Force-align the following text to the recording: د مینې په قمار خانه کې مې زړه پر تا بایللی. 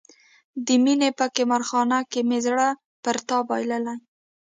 د 0.65 0.67
مینې 0.83 1.09
په 1.19 1.25
قمار 1.35 1.61
خانه 1.69 1.99
کې 2.11 2.21
مې 2.29 2.39
زړه 2.45 2.67
پر 3.03 3.15
تا 3.27 3.37
بایللی. 3.47 3.95